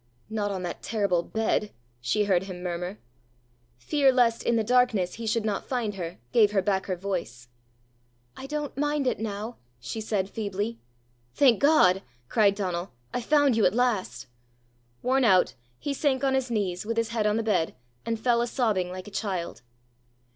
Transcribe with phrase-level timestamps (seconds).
[0.31, 2.97] "Not on that terrible bed!" she heard him murmur.
[3.77, 7.49] Fear lest in the darkness he should not find her, gave her back her voice.
[8.35, 10.79] "I don't mind it now!" she said feebly.
[11.35, 14.25] "Thank God!" cried Donal; "I've found you at last!"
[15.03, 18.41] Worn out, he sank on his knees, with his head on the bed, and fell
[18.41, 19.61] a sobbing like a child.